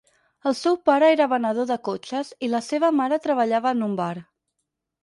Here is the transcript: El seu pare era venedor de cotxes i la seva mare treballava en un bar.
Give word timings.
El 0.51 0.55
seu 0.59 0.77
pare 0.89 1.09
era 1.17 1.27
venedor 1.35 1.69
de 1.73 1.77
cotxes 1.89 2.35
i 2.49 2.53
la 2.55 2.65
seva 2.71 2.93
mare 3.03 3.25
treballava 3.29 3.79
en 3.79 3.89
un 3.91 3.97
bar. 4.03 4.15